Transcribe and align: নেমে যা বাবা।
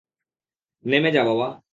নেমে 0.85 1.09
যা 1.11 1.21
বাবা। 1.23 1.47